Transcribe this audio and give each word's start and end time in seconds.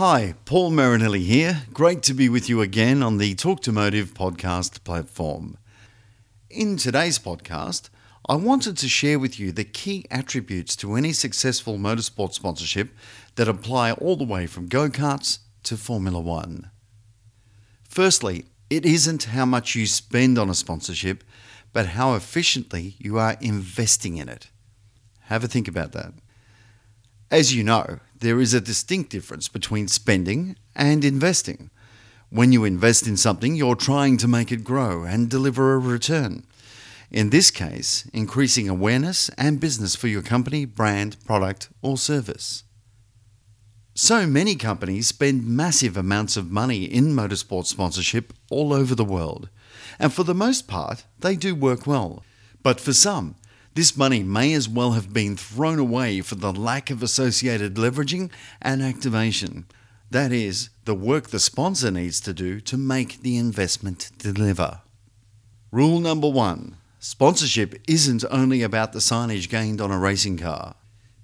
Hi, 0.00 0.32
Paul 0.46 0.70
Marinelli 0.70 1.24
here. 1.24 1.64
Great 1.74 2.02
to 2.04 2.14
be 2.14 2.30
with 2.30 2.48
you 2.48 2.62
again 2.62 3.02
on 3.02 3.18
the 3.18 3.34
Talk 3.34 3.60
to 3.64 3.70
Motive 3.70 4.14
podcast 4.14 4.82
platform. 4.82 5.58
In 6.48 6.78
today's 6.78 7.18
podcast, 7.18 7.90
I 8.26 8.36
wanted 8.36 8.78
to 8.78 8.88
share 8.88 9.18
with 9.18 9.38
you 9.38 9.52
the 9.52 9.64
key 9.64 10.06
attributes 10.10 10.74
to 10.76 10.94
any 10.94 11.12
successful 11.12 11.76
motorsport 11.76 12.32
sponsorship 12.32 12.96
that 13.34 13.46
apply 13.46 13.92
all 13.92 14.16
the 14.16 14.24
way 14.24 14.46
from 14.46 14.68
go 14.68 14.88
karts 14.88 15.40
to 15.64 15.76
Formula 15.76 16.18
One. 16.18 16.70
Firstly, 17.86 18.46
it 18.70 18.86
isn't 18.86 19.24
how 19.24 19.44
much 19.44 19.74
you 19.74 19.86
spend 19.86 20.38
on 20.38 20.48
a 20.48 20.54
sponsorship, 20.54 21.24
but 21.74 21.88
how 21.88 22.14
efficiently 22.14 22.94
you 22.96 23.18
are 23.18 23.36
investing 23.42 24.16
in 24.16 24.30
it. 24.30 24.48
Have 25.24 25.44
a 25.44 25.46
think 25.46 25.68
about 25.68 25.92
that. 25.92 26.14
As 27.30 27.54
you 27.54 27.62
know, 27.62 28.00
there 28.20 28.40
is 28.40 28.54
a 28.54 28.60
distinct 28.60 29.10
difference 29.10 29.48
between 29.48 29.88
spending 29.88 30.56
and 30.76 31.04
investing. 31.04 31.70
When 32.28 32.52
you 32.52 32.64
invest 32.64 33.06
in 33.06 33.16
something, 33.16 33.56
you're 33.56 33.74
trying 33.74 34.18
to 34.18 34.28
make 34.28 34.52
it 34.52 34.62
grow 34.62 35.04
and 35.04 35.28
deliver 35.28 35.74
a 35.74 35.78
return. 35.78 36.44
In 37.10 37.30
this 37.30 37.50
case, 37.50 38.08
increasing 38.12 38.68
awareness 38.68 39.30
and 39.30 39.58
business 39.58 39.96
for 39.96 40.06
your 40.06 40.22
company, 40.22 40.64
brand, 40.64 41.16
product, 41.24 41.70
or 41.82 41.96
service. 41.96 42.62
So 43.94 44.26
many 44.26 44.54
companies 44.54 45.08
spend 45.08 45.46
massive 45.46 45.96
amounts 45.96 46.36
of 46.36 46.52
money 46.52 46.84
in 46.84 47.16
motorsport 47.16 47.66
sponsorship 47.66 48.32
all 48.48 48.72
over 48.72 48.94
the 48.94 49.04
world, 49.04 49.48
and 49.98 50.12
for 50.12 50.22
the 50.22 50.34
most 50.34 50.68
part, 50.68 51.04
they 51.18 51.34
do 51.34 51.54
work 51.54 51.86
well. 51.86 52.22
But 52.62 52.80
for 52.80 52.92
some, 52.92 53.34
this 53.74 53.96
money 53.96 54.22
may 54.22 54.52
as 54.52 54.68
well 54.68 54.92
have 54.92 55.12
been 55.12 55.36
thrown 55.36 55.78
away 55.78 56.20
for 56.20 56.34
the 56.34 56.52
lack 56.52 56.90
of 56.90 57.02
associated 57.02 57.74
leveraging 57.74 58.30
and 58.60 58.82
activation. 58.82 59.66
That 60.10 60.32
is, 60.32 60.70
the 60.84 60.94
work 60.94 61.28
the 61.28 61.38
sponsor 61.38 61.90
needs 61.90 62.20
to 62.22 62.32
do 62.32 62.60
to 62.62 62.76
make 62.76 63.22
the 63.22 63.36
investment 63.36 64.10
deliver. 64.18 64.80
Rule 65.70 66.00
number 66.00 66.28
one 66.28 66.76
sponsorship 66.98 67.80
isn't 67.88 68.24
only 68.30 68.62
about 68.62 68.92
the 68.92 68.98
signage 68.98 69.48
gained 69.48 69.80
on 69.80 69.90
a 69.92 69.98
racing 69.98 70.36
car. 70.36 70.74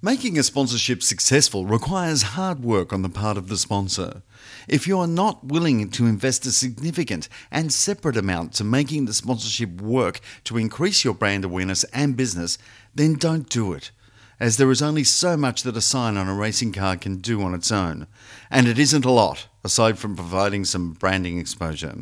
Making 0.03 0.39
a 0.39 0.43
sponsorship 0.43 1.03
successful 1.03 1.65
requires 1.65 2.37
hard 2.37 2.63
work 2.63 2.93
on 2.93 3.01
the 3.01 3.09
part 3.09 3.39
of 3.39 3.49
the 3.49 3.57
sponsor. 3.57 4.21
If 4.69 4.87
you 4.87 4.99
are 4.99 5.07
not 5.07 5.47
willing 5.47 5.89
to 5.93 6.05
invest 6.05 6.45
a 6.45 6.53
significant 6.53 7.31
and 7.51 7.73
separate 7.73 8.19
amount 8.19 8.53
to 8.55 8.65
making 8.65 9.07
the 9.07 9.15
sponsorship 9.15 9.81
work 9.81 10.21
to 10.45 10.59
increase 10.59 11.03
your 11.03 11.15
brand 11.15 11.47
awareness 11.47 11.85
and 11.95 12.15
business, 12.15 12.59
then 12.95 13.15
don't 13.15 13.49
do 13.49 13.73
it, 13.73 13.91
as 14.39 14.59
there 14.59 14.71
is 14.71 14.83
only 14.83 15.03
so 15.03 15.35
much 15.35 15.63
that 15.63 15.79
a 15.79 15.81
sign 15.81 16.19
on 16.19 16.29
a 16.29 16.35
racing 16.35 16.73
car 16.73 16.99
can 16.99 17.17
do 17.17 17.41
on 17.41 17.55
its 17.55 17.73
own, 17.73 18.07
and 18.51 18.69
it 18.69 18.79
isn't 18.79 19.07
a 19.07 19.11
lot, 19.11 19.49
aside 19.65 19.99
from 19.99 20.15
providing 20.15 20.67
some 20.67 20.93
branding 20.93 21.39
exposure. 21.39 21.97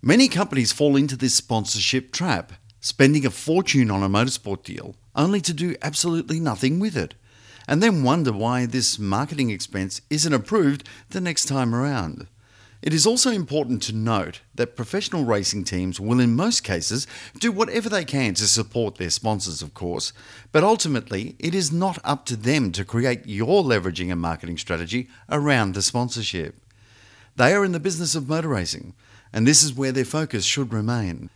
Many 0.00 0.28
companies 0.28 0.72
fall 0.72 0.96
into 0.96 1.14
this 1.16 1.34
sponsorship 1.34 2.10
trap, 2.10 2.54
spending 2.80 3.26
a 3.26 3.30
fortune 3.30 3.90
on 3.90 4.02
a 4.02 4.08
motorsport 4.08 4.62
deal 4.64 4.94
only 5.14 5.40
to 5.40 5.52
do 5.52 5.76
absolutely 5.82 6.38
nothing 6.38 6.78
with 6.78 6.96
it, 6.96 7.14
and 7.66 7.82
then 7.82 8.02
wonder 8.02 8.32
why 8.32 8.66
this 8.66 8.98
marketing 8.98 9.50
expense 9.50 10.00
isn't 10.10 10.32
approved 10.32 10.88
the 11.10 11.20
next 11.20 11.46
time 11.46 11.74
around. 11.74 12.26
It 12.80 12.94
is 12.94 13.06
also 13.06 13.32
important 13.32 13.82
to 13.82 13.92
note 13.92 14.40
that 14.54 14.76
professional 14.76 15.24
racing 15.24 15.64
teams 15.64 15.98
will, 15.98 16.20
in 16.20 16.36
most 16.36 16.62
cases, 16.62 17.08
do 17.40 17.50
whatever 17.50 17.88
they 17.88 18.04
can 18.04 18.34
to 18.34 18.46
support 18.46 18.94
their 18.96 19.10
sponsors, 19.10 19.62
of 19.62 19.74
course, 19.74 20.12
but 20.52 20.62
ultimately 20.62 21.34
it 21.40 21.56
is 21.56 21.72
not 21.72 21.98
up 22.04 22.24
to 22.26 22.36
them 22.36 22.70
to 22.72 22.84
create 22.84 23.26
your 23.26 23.64
leveraging 23.64 24.12
and 24.12 24.20
marketing 24.20 24.58
strategy 24.58 25.08
around 25.28 25.74
the 25.74 25.82
sponsorship. 25.82 26.54
They 27.34 27.52
are 27.52 27.64
in 27.64 27.72
the 27.72 27.80
business 27.80 28.14
of 28.14 28.28
motor 28.28 28.48
racing, 28.48 28.94
and 29.32 29.44
this 29.44 29.64
is 29.64 29.74
where 29.74 29.92
their 29.92 30.04
focus 30.04 30.44
should 30.44 30.72
remain. 30.72 31.30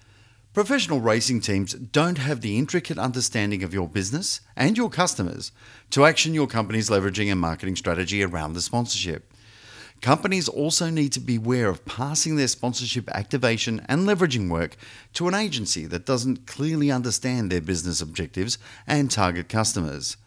Professional 0.53 1.01
racing 1.01 1.41
teams 1.41 1.73
don't 1.73 2.19
have 2.19 2.43
the 2.43 2.59
intricate 2.59 2.99
understanding 2.99 3.63
of 3.63 3.73
your 3.73 3.89
business 3.89 4.43
and 4.55 4.77
your 4.77 4.91
customers 4.91 5.51
to 5.89 6.05
action 6.05 6.35
your 6.35 6.47
company's 6.47 6.91
leveraging 6.91 7.33
and 7.33 7.41
marketing 7.41 7.75
strategy 7.75 8.23
around 8.23 8.53
the 8.53 8.61
sponsorship. 8.61 9.33
Companies 10.03 10.49
also 10.49 10.91
need 10.91 11.11
to 11.13 11.21
be 11.21 11.37
aware 11.37 11.71
of 11.71 11.87
passing 11.87 12.37
their 12.37 12.49
sponsorship 12.49 13.09
activation 13.13 13.81
and 13.89 14.07
leveraging 14.07 14.51
work 14.51 14.77
to 15.15 15.27
an 15.27 15.33
agency 15.33 15.87
that 15.87 16.05
doesn't 16.05 16.47
clearly 16.47 16.91
understand 16.91 17.51
their 17.51 17.63
business 17.63 18.03
objectives 18.03 18.59
and 18.87 19.11
target 19.11 19.49
customers. 19.49 20.19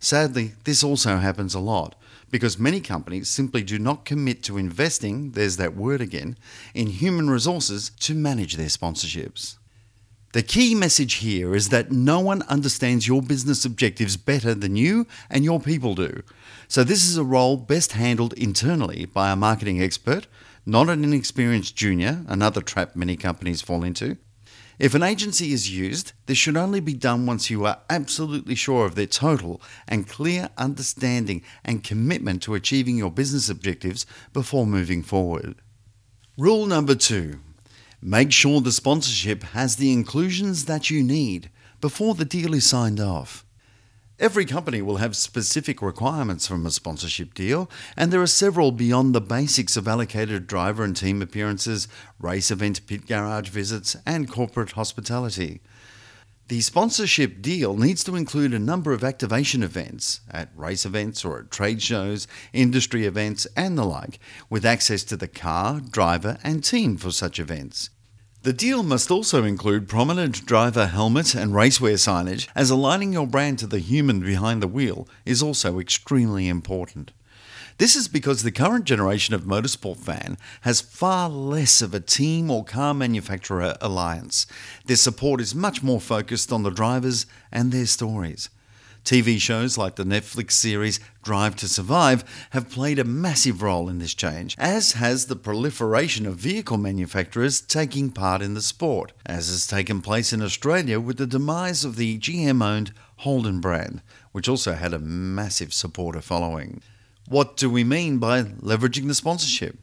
Sadly, 0.00 0.52
this 0.64 0.82
also 0.82 1.18
happens 1.18 1.54
a 1.54 1.60
lot 1.60 1.94
because 2.30 2.58
many 2.58 2.80
companies 2.80 3.28
simply 3.28 3.62
do 3.62 3.78
not 3.78 4.06
commit 4.06 4.42
to 4.44 4.56
investing, 4.56 5.32
there's 5.32 5.58
that 5.58 5.76
word 5.76 6.00
again, 6.00 6.38
in 6.72 6.86
human 6.86 7.28
resources 7.28 7.90
to 8.00 8.14
manage 8.14 8.56
their 8.56 8.68
sponsorships. 8.68 9.56
The 10.34 10.42
key 10.42 10.74
message 10.74 11.14
here 11.14 11.54
is 11.54 11.68
that 11.68 11.92
no 11.92 12.18
one 12.18 12.42
understands 12.48 13.06
your 13.06 13.22
business 13.22 13.64
objectives 13.64 14.16
better 14.16 14.52
than 14.52 14.74
you 14.74 15.06
and 15.30 15.44
your 15.44 15.60
people 15.60 15.94
do. 15.94 16.24
So, 16.66 16.82
this 16.82 17.04
is 17.08 17.16
a 17.16 17.22
role 17.22 17.56
best 17.56 17.92
handled 17.92 18.32
internally 18.32 19.04
by 19.04 19.30
a 19.30 19.36
marketing 19.36 19.80
expert, 19.80 20.26
not 20.66 20.88
an 20.88 21.04
inexperienced 21.04 21.76
junior, 21.76 22.24
another 22.26 22.60
trap 22.60 22.96
many 22.96 23.16
companies 23.16 23.62
fall 23.62 23.84
into. 23.84 24.16
If 24.76 24.96
an 24.96 25.04
agency 25.04 25.52
is 25.52 25.70
used, 25.70 26.14
this 26.26 26.36
should 26.36 26.56
only 26.56 26.80
be 26.80 26.94
done 26.94 27.26
once 27.26 27.48
you 27.48 27.64
are 27.64 27.82
absolutely 27.88 28.56
sure 28.56 28.86
of 28.86 28.96
their 28.96 29.06
total 29.06 29.62
and 29.86 30.08
clear 30.08 30.48
understanding 30.58 31.42
and 31.64 31.84
commitment 31.84 32.42
to 32.42 32.56
achieving 32.56 32.96
your 32.96 33.12
business 33.12 33.48
objectives 33.48 34.04
before 34.32 34.66
moving 34.66 35.04
forward. 35.04 35.54
Rule 36.36 36.66
number 36.66 36.96
two 36.96 37.38
Make 38.06 38.32
sure 38.32 38.60
the 38.60 38.70
sponsorship 38.70 39.42
has 39.54 39.76
the 39.76 39.90
inclusions 39.90 40.66
that 40.66 40.90
you 40.90 41.02
need 41.02 41.48
before 41.80 42.14
the 42.14 42.26
deal 42.26 42.52
is 42.52 42.66
signed 42.66 43.00
off. 43.00 43.46
Every 44.20 44.44
company 44.44 44.82
will 44.82 44.98
have 44.98 45.16
specific 45.16 45.80
requirements 45.80 46.46
from 46.46 46.66
a 46.66 46.70
sponsorship 46.70 47.32
deal, 47.32 47.70
and 47.96 48.12
there 48.12 48.20
are 48.20 48.26
several 48.26 48.72
beyond 48.72 49.14
the 49.14 49.22
basics 49.22 49.74
of 49.78 49.88
allocated 49.88 50.46
driver 50.46 50.84
and 50.84 50.94
team 50.94 51.22
appearances, 51.22 51.88
race 52.20 52.50
event 52.50 52.86
pit 52.86 53.06
garage 53.06 53.48
visits, 53.48 53.96
and 54.04 54.30
corporate 54.30 54.72
hospitality. 54.72 55.62
The 56.48 56.60
sponsorship 56.60 57.40
deal 57.40 57.74
needs 57.74 58.04
to 58.04 58.16
include 58.16 58.52
a 58.52 58.58
number 58.58 58.92
of 58.92 59.02
activation 59.02 59.62
events 59.62 60.20
at 60.30 60.50
race 60.54 60.84
events 60.84 61.24
or 61.24 61.38
at 61.38 61.50
trade 61.50 61.80
shows, 61.80 62.28
industry 62.52 63.06
events, 63.06 63.46
and 63.56 63.78
the 63.78 63.84
like, 63.86 64.18
with 64.50 64.66
access 64.66 65.04
to 65.04 65.16
the 65.16 65.26
car, 65.26 65.80
driver, 65.80 66.36
and 66.44 66.62
team 66.62 66.98
for 66.98 67.10
such 67.10 67.38
events. 67.38 67.88
The 68.44 68.52
deal 68.52 68.82
must 68.82 69.10
also 69.10 69.42
include 69.42 69.88
prominent 69.88 70.44
driver 70.44 70.88
helmet 70.88 71.34
and 71.34 71.52
racewear 71.52 71.94
signage, 71.94 72.46
as 72.54 72.68
aligning 72.68 73.14
your 73.14 73.26
brand 73.26 73.58
to 73.60 73.66
the 73.66 73.78
human 73.78 74.20
behind 74.20 74.62
the 74.62 74.68
wheel 74.68 75.08
is 75.24 75.42
also 75.42 75.78
extremely 75.78 76.46
important. 76.46 77.12
This 77.78 77.96
is 77.96 78.06
because 78.06 78.42
the 78.42 78.52
current 78.52 78.84
generation 78.84 79.34
of 79.34 79.44
motorsport 79.44 79.96
fan 79.96 80.36
has 80.60 80.82
far 80.82 81.30
less 81.30 81.80
of 81.80 81.94
a 81.94 82.00
team 82.00 82.50
or 82.50 82.66
car 82.66 82.92
manufacturer 82.92 83.78
alliance. 83.80 84.46
Their 84.84 84.98
support 84.98 85.40
is 85.40 85.54
much 85.54 85.82
more 85.82 85.98
focused 85.98 86.52
on 86.52 86.64
the 86.64 86.70
drivers 86.70 87.24
and 87.50 87.72
their 87.72 87.86
stories. 87.86 88.50
TV 89.04 89.38
shows 89.38 89.76
like 89.76 89.96
the 89.96 90.04
Netflix 90.04 90.52
series 90.52 90.98
Drive 91.22 91.56
to 91.56 91.68
Survive 91.68 92.24
have 92.50 92.70
played 92.70 92.98
a 92.98 93.04
massive 93.04 93.62
role 93.62 93.90
in 93.90 93.98
this 93.98 94.14
change, 94.14 94.56
as 94.58 94.92
has 94.92 95.26
the 95.26 95.36
proliferation 95.36 96.24
of 96.24 96.36
vehicle 96.36 96.78
manufacturers 96.78 97.60
taking 97.60 98.10
part 98.10 98.40
in 98.40 98.54
the 98.54 98.62
sport, 98.62 99.12
as 99.26 99.48
has 99.48 99.66
taken 99.66 100.00
place 100.00 100.32
in 100.32 100.40
Australia 100.40 100.98
with 100.98 101.18
the 101.18 101.26
demise 101.26 101.84
of 101.84 101.96
the 101.96 102.18
GM 102.18 102.64
owned 102.64 102.94
Holden 103.16 103.60
brand, 103.60 104.00
which 104.32 104.48
also 104.48 104.72
had 104.72 104.94
a 104.94 104.98
massive 104.98 105.74
supporter 105.74 106.22
following. 106.22 106.80
What 107.28 107.58
do 107.58 107.68
we 107.68 107.84
mean 107.84 108.18
by 108.18 108.42
leveraging 108.42 109.06
the 109.06 109.14
sponsorship? 109.14 109.78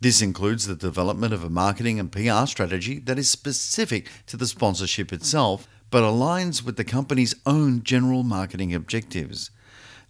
This 0.00 0.22
includes 0.22 0.66
the 0.66 0.74
development 0.74 1.34
of 1.34 1.44
a 1.44 1.50
marketing 1.50 2.00
and 2.00 2.10
PR 2.10 2.46
strategy 2.46 2.98
that 3.00 3.18
is 3.18 3.30
specific 3.30 4.08
to 4.26 4.36
the 4.36 4.46
sponsorship 4.46 5.12
itself 5.12 5.68
but 5.94 6.02
aligns 6.02 6.60
with 6.60 6.76
the 6.76 6.82
company's 6.82 7.36
own 7.46 7.80
general 7.84 8.24
marketing 8.24 8.74
objectives. 8.74 9.52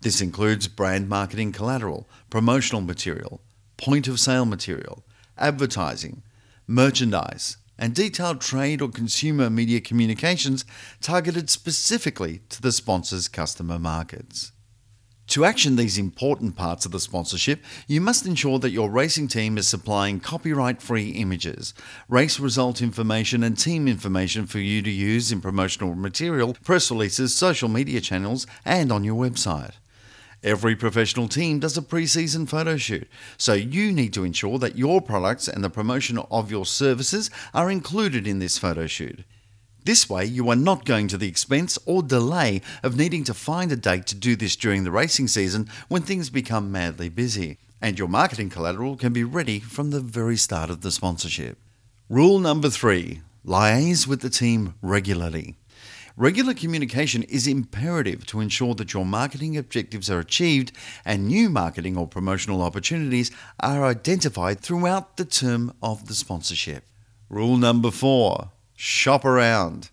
This 0.01 0.23
includes 0.23 0.67
brand 0.67 1.11
marketing 1.11 1.53
collateral, 1.53 2.09
promotional 2.31 2.81
material, 2.81 3.43
point 3.77 4.09
of 4.09 4.19
sale 4.19 4.47
material, 4.47 5.05
advertising, 5.37 6.23
merchandise, 6.67 7.59
and 7.77 7.95
detailed 7.95 8.41
trade 8.41 8.81
or 8.81 8.89
consumer 8.89 9.51
media 9.51 9.79
communications 9.79 10.65
targeted 11.03 11.51
specifically 11.51 12.41
to 12.49 12.63
the 12.63 12.73
sponsor's 12.73 13.29
customer 13.29 13.79
markets. 13.79 14.53
To 15.29 15.44
action 15.44 15.76
these 15.76 15.97
important 15.97 16.55
parts 16.55 16.85
of 16.85 16.93
the 16.93 17.00
sponsorship, 17.00 17.65
you 17.88 18.00
must 18.00 18.26
ensure 18.26 18.59
that 18.59 18.71
your 18.71 18.91
racing 18.91 19.29
team 19.29 19.56
is 19.56 19.67
supplying 19.67 20.21
copyright 20.21 20.82
free 20.82 21.11
images, 21.11 21.73
race 22.09 22.38
result 22.38 22.82
information, 22.82 23.43
and 23.43 23.59
team 23.59 23.88
information 23.88 24.47
for 24.47 24.59
you 24.59 24.82
to 24.82 24.91
use 24.91 25.32
in 25.32 25.41
promotional 25.41 25.94
material, 25.94 26.56
press 26.62 26.91
releases, 26.91 27.35
social 27.35 27.71
media 27.71 28.03
channels, 28.03 28.47
and 28.67 28.93
on 28.93 29.03
your 29.03 29.17
website. 29.17 29.73
Every 30.43 30.76
professional 30.76 31.27
team 31.27 31.59
does 31.59 31.79
a 31.79 31.82
pre 31.82 32.06
season 32.06 32.44
photo 32.44 32.77
shoot, 32.77 33.09
so 33.38 33.55
you 33.55 33.93
need 33.93 34.12
to 34.12 34.25
ensure 34.25 34.59
that 34.59 34.77
your 34.77 35.00
products 35.00 35.49
and 35.49 35.65
the 35.65 35.70
promotion 35.70 36.19
of 36.31 36.50
your 36.50 36.67
services 36.67 37.31
are 37.55 37.70
included 37.70 38.27
in 38.27 38.41
this 38.41 38.59
photo 38.59 38.87
shoot. 38.87 39.25
This 39.85 40.09
way, 40.09 40.25
you 40.25 40.49
are 40.49 40.57
not 40.57 40.87
going 40.87 41.09
to 41.09 41.19
the 41.19 41.29
expense 41.29 41.79
or 41.85 42.03
delay 42.03 42.63
of 42.83 42.97
needing 42.97 43.23
to 43.25 43.35
find 43.35 43.71
a 43.71 43.77
date 43.77 44.07
to 44.07 44.15
do 44.15 44.35
this 44.35 44.57
during 44.57 44.83
the 44.83 44.91
racing 44.91 45.29
season 45.29 45.69
when 45.89 46.01
things 46.01 46.31
become 46.31 46.73
madly 46.73 47.11
busy, 47.11 47.59
and 47.83 47.99
your 47.99 48.09
marketing 48.09 48.49
collateral 48.49 48.97
can 48.97 49.13
be 49.13 49.25
ready 49.25 49.61
from 49.61 49.91
the 49.91 50.01
very 50.01 50.39
start 50.39 50.71
of 50.71 50.81
the 50.81 50.91
sponsorship. 50.91 51.59
Rule 52.09 52.39
number 52.39 52.71
three 52.71 53.21
liaise 53.47 54.07
with 54.07 54.23
the 54.23 54.31
team 54.31 54.75
regularly. 54.81 55.57
Regular 56.17 56.55
communication 56.55 57.23
is 57.25 57.47
imperative 57.47 58.25
to 58.27 58.41
ensure 58.41 58.75
that 58.77 58.95
your 58.95 59.05
marketing 59.05 59.55
objectives 59.59 60.09
are 60.09 60.21
achieved 60.21 60.73
and 61.05 61.27
new 61.27 61.51
marketing 61.51 61.99
or 61.99 62.07
promotional 62.07 62.63
opportunities 62.63 63.31
are 63.61 63.85
identified 63.85 64.61
throughout 64.61 65.19
the 65.19 65.27
term 65.27 65.75
of 65.83 66.07
the 66.07 66.15
sponsorship. 66.15 66.85
Rule 67.29 67.59
number 67.59 67.91
four 67.91 68.51
shop 68.75 69.25
around. 69.25 69.91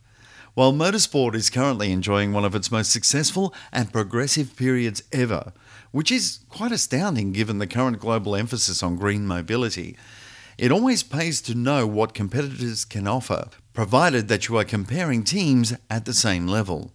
While 0.54 0.74
motorsport 0.74 1.34
is 1.34 1.50
currently 1.50 1.92
enjoying 1.92 2.34
one 2.34 2.44
of 2.44 2.56
its 2.56 2.72
most 2.72 2.92
successful 2.92 3.54
and 3.72 3.94
progressive 3.94 4.56
periods 4.56 5.02
ever, 5.12 5.54
which 5.92 6.12
is 6.12 6.40
quite 6.50 6.72
astounding 6.72 7.32
given 7.32 7.58
the 7.58 7.68
current 7.68 8.00
global 8.00 8.36
emphasis 8.36 8.84
on 8.84 8.98
green 8.98 9.26
mobility, 9.26 9.96
it 10.58 10.72
always 10.72 11.04
pays 11.04 11.42
to 11.42 11.56
know 11.56 11.88
what 11.88 12.14
competitors 12.14 12.86
can 12.86 13.08
offer, 13.08 13.48
provided 13.74 14.28
that 14.28 14.48
you 14.48 14.58
are 14.58 14.66
comparing 14.66 15.24
teams 15.24 15.74
at 15.90 16.06
the 16.06 16.14
same 16.14 16.48
level. 16.48 16.92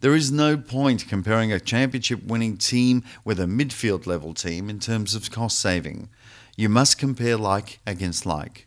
There 0.00 0.14
is 0.14 0.32
no 0.32 0.56
point 0.56 1.08
comparing 1.08 1.52
a 1.52 1.60
championship 1.60 2.24
winning 2.24 2.56
team 2.56 3.04
with 3.24 3.38
a 3.40 3.44
midfield 3.44 4.06
level 4.06 4.34
team 4.34 4.68
in 4.68 4.78
terms 4.78 5.14
of 5.14 5.30
cost 5.30 5.58
saving. 5.58 6.08
You 6.56 6.68
must 6.68 6.98
compare 6.98 7.36
like 7.36 7.80
against 7.86 8.26
like. 8.26 8.66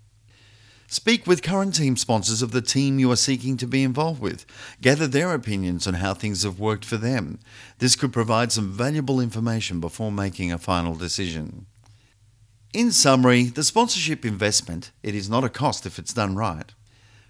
Speak 0.91 1.27
with 1.27 1.43
current 1.43 1.75
team 1.75 1.95
sponsors 1.95 2.41
of 2.41 2.49
the 2.51 2.63
team 2.63 2.97
you 2.97 3.11
are 3.11 3.15
seeking 3.15 3.57
to 3.57 3.67
be 3.67 3.83
involved 3.83 4.19
with. 4.19 4.43
Gather 4.81 5.05
their 5.05 5.35
opinions 5.35 5.85
on 5.85 5.93
how 5.93 6.15
things 6.15 6.41
have 6.41 6.59
worked 6.59 6.83
for 6.83 6.97
them. 6.97 7.37
This 7.77 7.95
could 7.95 8.11
provide 8.11 8.51
some 8.51 8.71
valuable 8.71 9.21
information 9.21 9.79
before 9.79 10.11
making 10.11 10.51
a 10.51 10.57
final 10.57 10.95
decision. 10.95 11.67
In 12.73 12.91
summary, 12.91 13.43
the 13.43 13.63
sponsorship 13.63 14.25
investment, 14.25 14.91
it 15.03 15.13
is 15.13 15.29
not 15.29 15.43
a 15.43 15.49
cost 15.49 15.85
if 15.85 15.99
it's 15.99 16.13
done 16.13 16.35
right, 16.35 16.73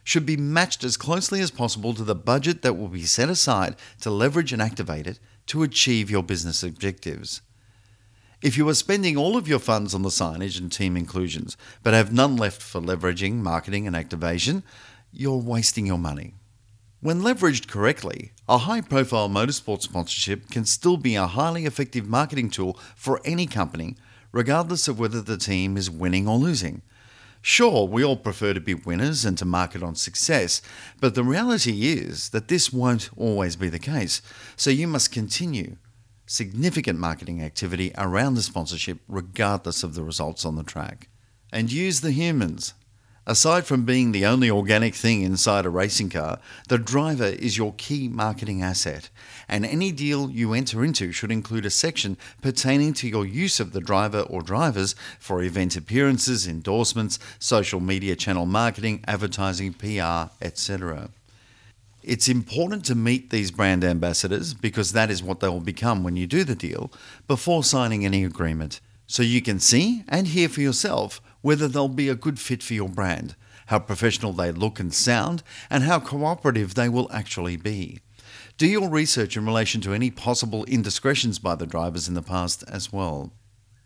should 0.05 0.25
be 0.25 0.37
matched 0.37 0.85
as 0.85 0.95
closely 0.95 1.41
as 1.41 1.51
possible 1.51 1.93
to 1.93 2.05
the 2.05 2.15
budget 2.15 2.61
that 2.61 2.77
will 2.77 2.87
be 2.87 3.03
set 3.03 3.29
aside 3.29 3.75
to 3.99 4.09
leverage 4.09 4.53
and 4.53 4.61
activate 4.61 5.05
it 5.05 5.19
to 5.47 5.63
achieve 5.63 6.09
your 6.09 6.23
business 6.23 6.63
objectives. 6.63 7.41
If 8.41 8.57
you 8.57 8.69
are 8.69 8.73
spending 8.73 9.17
all 9.17 9.35
of 9.35 9.49
your 9.49 9.59
funds 9.59 9.93
on 9.93 10.01
the 10.01 10.09
signage 10.09 10.57
and 10.57 10.71
team 10.71 10.95
inclusions, 10.95 11.57
but 11.83 11.93
have 11.93 12.13
none 12.13 12.37
left 12.37 12.61
for 12.61 12.79
leveraging, 12.79 13.33
marketing, 13.33 13.85
and 13.85 13.97
activation, 13.97 14.63
you're 15.11 15.35
wasting 15.35 15.85
your 15.85 15.97
money. 15.97 16.35
When 17.01 17.21
leveraged 17.21 17.67
correctly, 17.67 18.31
a 18.47 18.59
high 18.59 18.79
profile 18.79 19.27
motorsport 19.27 19.81
sponsorship 19.81 20.49
can 20.49 20.63
still 20.63 20.95
be 20.95 21.15
a 21.15 21.27
highly 21.27 21.65
effective 21.65 22.07
marketing 22.07 22.49
tool 22.49 22.79
for 22.95 23.19
any 23.25 23.45
company 23.45 23.97
regardless 24.31 24.87
of 24.87 24.99
whether 24.99 25.21
the 25.21 25.37
team 25.37 25.75
is 25.75 25.89
winning 25.89 26.25
or 26.25 26.37
losing. 26.37 26.81
Sure, 27.41 27.85
we 27.87 28.05
all 28.05 28.17
prefer 28.17 28.53
to 28.53 28.61
be 28.61 28.73
winners 28.73 29.25
and 29.25 29.37
to 29.37 29.45
market 29.45 29.83
on 29.83 29.95
success, 29.95 30.61
but 31.01 31.15
the 31.15 31.23
reality 31.23 31.87
is 31.87 32.29
that 32.29 32.47
this 32.47 32.71
won't 32.71 33.09
always 33.17 33.55
be 33.55 33.69
the 33.69 33.79
case, 33.79 34.21
so 34.55 34.69
you 34.69 34.87
must 34.87 35.11
continue 35.11 35.75
significant 36.29 36.99
marketing 36.99 37.41
activity 37.41 37.91
around 37.97 38.35
the 38.35 38.43
sponsorship 38.43 38.99
regardless 39.07 39.81
of 39.81 39.95
the 39.95 40.03
results 40.03 40.45
on 40.45 40.55
the 40.55 40.63
track. 40.63 41.09
And 41.51 41.71
use 41.71 42.01
the 42.01 42.11
humans, 42.11 42.75
Aside 43.29 43.67
from 43.67 43.85
being 43.85 44.11
the 44.11 44.25
only 44.25 44.49
organic 44.49 44.95
thing 44.95 45.21
inside 45.21 45.63
a 45.63 45.69
racing 45.69 46.09
car, 46.09 46.39
the 46.67 46.79
driver 46.79 47.27
is 47.27 47.59
your 47.59 47.75
key 47.77 48.07
marketing 48.07 48.63
asset, 48.63 49.11
and 49.47 49.67
any 49.67 49.91
deal 49.91 50.31
you 50.31 50.53
enter 50.53 50.83
into 50.83 51.11
should 51.11 51.31
include 51.31 51.63
a 51.63 51.69
section 51.69 52.17
pertaining 52.41 52.91
to 52.93 53.07
your 53.07 53.27
use 53.27 53.59
of 53.59 53.71
the 53.71 53.81
driver 53.81 54.21
or 54.21 54.41
drivers 54.41 54.95
for 55.19 55.43
event 55.43 55.75
appearances, 55.75 56.47
endorsements, 56.47 57.19
social 57.37 57.79
media 57.79 58.15
channel 58.15 58.47
marketing, 58.47 59.03
advertising, 59.05 59.73
PR, 59.73 60.31
etc. 60.41 61.11
It's 62.01 62.29
important 62.29 62.85
to 62.85 62.95
meet 62.95 63.29
these 63.29 63.51
brand 63.51 63.83
ambassadors 63.83 64.53
because 64.53 64.93
that 64.93 65.11
is 65.11 65.21
what 65.21 65.41
they 65.41 65.49
will 65.49 65.59
become 65.59 66.03
when 66.03 66.15
you 66.15 66.27
do 66.27 66.43
the 66.45 66.55
deal 66.55 66.91
before 67.27 67.63
signing 67.63 68.05
any 68.05 68.23
agreement, 68.23 68.79
so 69.05 69.21
you 69.21 69.41
can 69.41 69.59
see 69.59 70.03
and 70.07 70.27
hear 70.27 70.47
for 70.47 70.61
yourself 70.61 71.21
whether 71.41 71.67
they'll 71.67 71.89
be 71.89 72.07
a 72.07 72.15
good 72.15 72.39
fit 72.39 72.63
for 72.63 72.73
your 72.73 72.87
brand, 72.87 73.35
how 73.67 73.79
professional 73.79 74.31
they 74.31 74.51
look 74.51 74.79
and 74.79 74.93
sound, 74.93 75.43
and 75.69 75.83
how 75.83 75.99
cooperative 75.99 76.75
they 76.75 76.87
will 76.87 77.11
actually 77.11 77.57
be. 77.57 77.99
Do 78.57 78.65
your 78.65 78.89
research 78.89 79.35
in 79.35 79.45
relation 79.45 79.81
to 79.81 79.93
any 79.93 80.09
possible 80.09 80.63
indiscretions 80.65 81.37
by 81.37 81.55
the 81.55 81.67
drivers 81.67 82.07
in 82.07 82.13
the 82.13 82.21
past 82.21 82.63
as 82.69 82.93
well. 82.93 83.33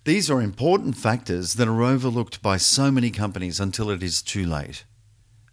These 0.06 0.30
are 0.30 0.42
important 0.42 0.98
factors 0.98 1.54
that 1.56 1.68
are 1.68 1.84
overlooked 1.84 2.42
by 2.42 2.58
so 2.58 2.92
many 2.92 3.10
companies 3.10 3.60
until 3.60 3.90
it 3.90 4.04
is 4.04 4.22
too 4.22 4.46
late. 4.46 4.84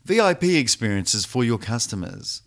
VIP 0.05 0.45
experiences 0.45 1.25
for 1.25 1.45
your 1.45 1.59
customers. 1.59 2.43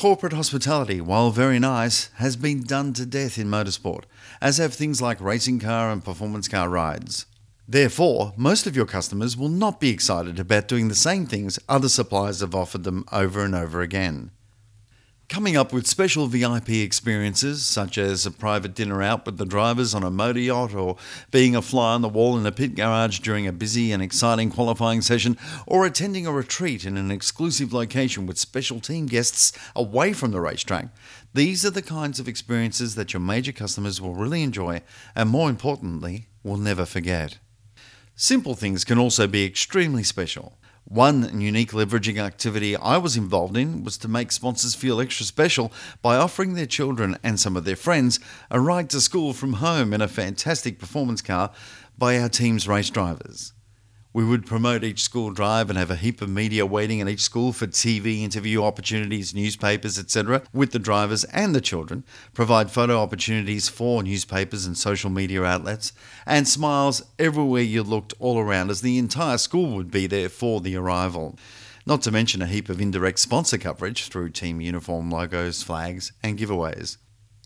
Corporate 0.00 0.32
hospitality, 0.32 0.98
while 0.98 1.30
very 1.30 1.58
nice, 1.58 2.06
has 2.14 2.34
been 2.34 2.62
done 2.62 2.94
to 2.94 3.04
death 3.04 3.36
in 3.36 3.48
motorsport, 3.48 4.04
as 4.40 4.56
have 4.56 4.72
things 4.72 5.02
like 5.02 5.20
racing 5.20 5.60
car 5.60 5.90
and 5.90 6.02
performance 6.02 6.48
car 6.48 6.70
rides. 6.70 7.26
Therefore, 7.68 8.32
most 8.34 8.66
of 8.66 8.74
your 8.74 8.86
customers 8.86 9.36
will 9.36 9.50
not 9.50 9.78
be 9.78 9.90
excited 9.90 10.40
about 10.40 10.68
doing 10.68 10.88
the 10.88 10.94
same 10.94 11.26
things 11.26 11.58
other 11.68 11.90
suppliers 11.90 12.40
have 12.40 12.54
offered 12.54 12.84
them 12.84 13.04
over 13.12 13.44
and 13.44 13.54
over 13.54 13.82
again. 13.82 14.30
Coming 15.30 15.56
up 15.56 15.72
with 15.72 15.86
special 15.86 16.26
VIP 16.26 16.70
experiences, 16.70 17.64
such 17.64 17.98
as 17.98 18.26
a 18.26 18.32
private 18.32 18.74
dinner 18.74 19.00
out 19.00 19.24
with 19.24 19.38
the 19.38 19.46
drivers 19.46 19.94
on 19.94 20.02
a 20.02 20.10
motor 20.10 20.40
yacht, 20.40 20.74
or 20.74 20.96
being 21.30 21.54
a 21.54 21.62
fly 21.62 21.94
on 21.94 22.02
the 22.02 22.08
wall 22.08 22.36
in 22.36 22.44
a 22.44 22.50
pit 22.50 22.74
garage 22.74 23.20
during 23.20 23.46
a 23.46 23.52
busy 23.52 23.92
and 23.92 24.02
exciting 24.02 24.50
qualifying 24.50 25.00
session, 25.00 25.38
or 25.68 25.86
attending 25.86 26.26
a 26.26 26.32
retreat 26.32 26.84
in 26.84 26.96
an 26.96 27.12
exclusive 27.12 27.72
location 27.72 28.26
with 28.26 28.38
special 28.38 28.80
team 28.80 29.06
guests 29.06 29.52
away 29.76 30.12
from 30.12 30.32
the 30.32 30.40
racetrack. 30.40 30.88
These 31.32 31.64
are 31.64 31.70
the 31.70 31.80
kinds 31.80 32.18
of 32.18 32.26
experiences 32.26 32.96
that 32.96 33.12
your 33.12 33.20
major 33.20 33.52
customers 33.52 34.00
will 34.00 34.16
really 34.16 34.42
enjoy 34.42 34.82
and, 35.14 35.30
more 35.30 35.48
importantly, 35.48 36.26
will 36.42 36.56
never 36.56 36.84
forget. 36.84 37.38
Simple 38.16 38.56
things 38.56 38.82
can 38.82 38.98
also 38.98 39.28
be 39.28 39.44
extremely 39.44 40.02
special. 40.02 40.58
One 40.90 41.40
unique 41.40 41.70
leveraging 41.70 42.18
activity 42.18 42.74
I 42.74 42.96
was 42.96 43.16
involved 43.16 43.56
in 43.56 43.84
was 43.84 43.96
to 43.98 44.08
make 44.08 44.32
sponsors 44.32 44.74
feel 44.74 45.00
extra 45.00 45.24
special 45.24 45.72
by 46.02 46.16
offering 46.16 46.54
their 46.54 46.66
children 46.66 47.16
and 47.22 47.38
some 47.38 47.56
of 47.56 47.64
their 47.64 47.76
friends 47.76 48.18
a 48.50 48.58
ride 48.58 48.90
to 48.90 49.00
school 49.00 49.32
from 49.32 49.52
home 49.52 49.92
in 49.92 50.00
a 50.00 50.08
fantastic 50.08 50.80
performance 50.80 51.22
car 51.22 51.52
by 51.96 52.18
our 52.18 52.28
team's 52.28 52.66
race 52.66 52.90
drivers. 52.90 53.52
We 54.12 54.24
would 54.24 54.44
promote 54.44 54.82
each 54.82 55.04
school 55.04 55.30
drive 55.30 55.70
and 55.70 55.78
have 55.78 55.90
a 55.90 55.94
heap 55.94 56.20
of 56.20 56.28
media 56.28 56.66
waiting 56.66 56.98
in 56.98 57.08
each 57.08 57.20
school 57.20 57.52
for 57.52 57.68
TV 57.68 58.22
interview 58.22 58.60
opportunities, 58.60 59.32
newspapers, 59.32 60.00
etc., 60.00 60.42
with 60.52 60.72
the 60.72 60.80
drivers 60.80 61.22
and 61.24 61.54
the 61.54 61.60
children, 61.60 62.02
provide 62.34 62.72
photo 62.72 62.98
opportunities 62.98 63.68
for 63.68 64.02
newspapers 64.02 64.66
and 64.66 64.76
social 64.76 65.10
media 65.10 65.44
outlets, 65.44 65.92
and 66.26 66.48
smiles 66.48 67.04
everywhere 67.20 67.62
you 67.62 67.84
looked 67.84 68.12
all 68.18 68.40
around 68.40 68.68
as 68.68 68.80
the 68.80 68.98
entire 68.98 69.38
school 69.38 69.76
would 69.76 69.92
be 69.92 70.08
there 70.08 70.28
for 70.28 70.60
the 70.60 70.74
arrival. 70.74 71.38
Not 71.86 72.02
to 72.02 72.10
mention 72.10 72.42
a 72.42 72.46
heap 72.46 72.68
of 72.68 72.80
indirect 72.80 73.20
sponsor 73.20 73.58
coverage 73.58 74.08
through 74.08 74.30
team 74.30 74.60
uniform 74.60 75.08
logos, 75.08 75.62
flags, 75.62 76.10
and 76.20 76.36
giveaways. 76.36 76.96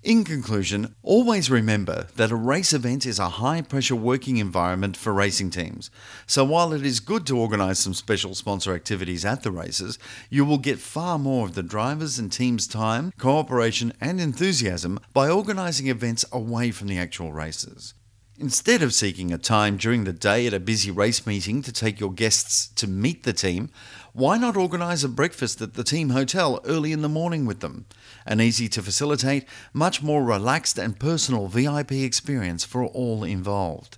In 0.04 0.22
conclusion, 0.22 0.94
always 1.02 1.48
remember 1.48 2.08
that 2.16 2.30
a 2.30 2.36
race 2.36 2.74
event 2.74 3.06
is 3.06 3.18
a 3.18 3.40
high 3.40 3.62
pressure 3.62 3.96
working 3.96 4.36
environment 4.36 4.98
for 4.98 5.14
racing 5.14 5.48
teams. 5.48 5.90
So 6.26 6.44
while 6.44 6.74
it 6.74 6.84
is 6.84 7.00
good 7.00 7.26
to 7.26 7.38
organise 7.38 7.78
some 7.78 7.94
special 7.94 8.34
sponsor 8.34 8.74
activities 8.74 9.24
at 9.24 9.42
the 9.42 9.50
races, 9.50 9.98
you 10.28 10.44
will 10.44 10.58
get 10.58 10.78
far 10.78 11.18
more 11.18 11.46
of 11.46 11.54
the 11.54 11.62
drivers' 11.62 12.18
and 12.18 12.30
teams' 12.30 12.66
time, 12.66 13.14
cooperation, 13.16 13.94
and 13.98 14.20
enthusiasm 14.20 15.00
by 15.14 15.30
organising 15.30 15.86
events 15.86 16.26
away 16.30 16.70
from 16.70 16.88
the 16.88 16.98
actual 16.98 17.32
races. 17.32 17.94
Instead 18.36 18.82
of 18.82 18.92
seeking 18.92 19.32
a 19.32 19.38
time 19.38 19.76
during 19.76 20.04
the 20.04 20.12
day 20.12 20.46
at 20.46 20.52
a 20.52 20.60
busy 20.60 20.90
race 20.90 21.24
meeting 21.24 21.62
to 21.62 21.72
take 21.72 21.98
your 22.00 22.12
guests 22.12 22.66
to 22.66 22.86
meet 22.86 23.22
the 23.22 23.32
team, 23.32 23.70
why 24.14 24.38
not 24.38 24.56
organise 24.56 25.02
a 25.02 25.08
breakfast 25.08 25.60
at 25.60 25.74
the 25.74 25.82
team 25.82 26.10
hotel 26.10 26.60
early 26.64 26.92
in 26.92 27.02
the 27.02 27.08
morning 27.08 27.46
with 27.46 27.58
them? 27.58 27.84
An 28.24 28.40
easy 28.40 28.68
to 28.68 28.80
facilitate, 28.80 29.44
much 29.72 30.04
more 30.04 30.22
relaxed 30.22 30.78
and 30.78 31.00
personal 31.00 31.48
VIP 31.48 31.90
experience 31.90 32.62
for 32.62 32.86
all 32.86 33.24
involved. 33.24 33.96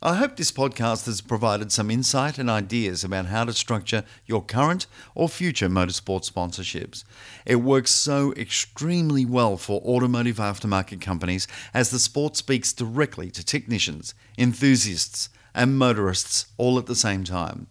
I 0.00 0.14
hope 0.14 0.36
this 0.36 0.52
podcast 0.52 1.06
has 1.06 1.20
provided 1.20 1.72
some 1.72 1.90
insight 1.90 2.38
and 2.38 2.48
ideas 2.48 3.02
about 3.02 3.26
how 3.26 3.44
to 3.44 3.52
structure 3.52 4.04
your 4.26 4.44
current 4.44 4.86
or 5.16 5.28
future 5.28 5.68
motorsport 5.68 6.30
sponsorships. 6.30 7.02
It 7.44 7.56
works 7.56 7.90
so 7.90 8.32
extremely 8.34 9.24
well 9.24 9.56
for 9.56 9.80
automotive 9.80 10.36
aftermarket 10.36 11.00
companies 11.00 11.48
as 11.74 11.90
the 11.90 11.98
sport 11.98 12.36
speaks 12.36 12.72
directly 12.72 13.32
to 13.32 13.44
technicians, 13.44 14.14
enthusiasts, 14.38 15.30
and 15.52 15.76
motorists 15.76 16.46
all 16.58 16.78
at 16.78 16.86
the 16.86 16.94
same 16.94 17.24
time. 17.24 17.66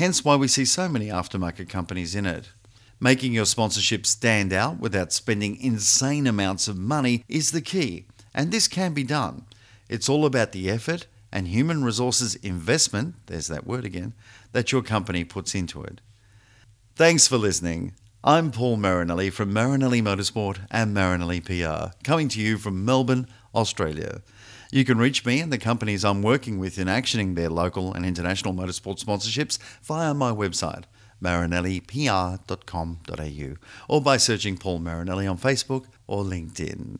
Hence 0.00 0.24
why 0.24 0.34
we 0.34 0.48
see 0.48 0.64
so 0.64 0.88
many 0.88 1.08
aftermarket 1.08 1.68
companies 1.68 2.14
in 2.14 2.24
it. 2.24 2.48
Making 3.00 3.34
your 3.34 3.44
sponsorship 3.44 4.06
stand 4.06 4.50
out 4.50 4.80
without 4.80 5.12
spending 5.12 5.60
insane 5.60 6.26
amounts 6.26 6.68
of 6.68 6.78
money 6.78 7.22
is 7.28 7.50
the 7.50 7.60
key, 7.60 8.06
and 8.32 8.50
this 8.50 8.66
can 8.66 8.94
be 8.94 9.04
done. 9.04 9.44
It's 9.90 10.08
all 10.08 10.24
about 10.24 10.52
the 10.52 10.70
effort 10.70 11.06
and 11.30 11.48
human 11.48 11.84
resources 11.84 12.34
investment, 12.36 13.16
there's 13.26 13.48
that 13.48 13.66
word 13.66 13.84
again, 13.84 14.14
that 14.52 14.72
your 14.72 14.80
company 14.80 15.22
puts 15.22 15.54
into 15.54 15.82
it. 15.82 16.00
Thanks 16.96 17.28
for 17.28 17.36
listening. 17.36 17.92
I'm 18.24 18.52
Paul 18.52 18.78
Marinelli 18.78 19.28
from 19.28 19.52
Marinelli 19.52 20.00
Motorsport 20.00 20.60
and 20.70 20.94
Marinelli 20.94 21.42
PR, 21.42 21.94
coming 22.02 22.30
to 22.30 22.40
you 22.40 22.56
from 22.56 22.86
Melbourne, 22.86 23.26
Australia. 23.54 24.22
You 24.72 24.84
can 24.84 24.98
reach 24.98 25.26
me 25.26 25.40
and 25.40 25.52
the 25.52 25.58
companies 25.58 26.04
I'm 26.04 26.22
working 26.22 26.60
with 26.60 26.78
in 26.78 26.86
actioning 26.86 27.34
their 27.34 27.50
local 27.50 27.92
and 27.92 28.06
international 28.06 28.54
motorsport 28.54 29.04
sponsorships 29.04 29.58
via 29.82 30.14
my 30.14 30.30
website, 30.30 30.84
marinellipr.com.au, 31.20 33.56
or 33.88 34.00
by 34.00 34.16
searching 34.16 34.56
Paul 34.56 34.78
Marinelli 34.78 35.26
on 35.26 35.38
Facebook 35.38 35.86
or 36.06 36.22
LinkedIn. 36.22 36.98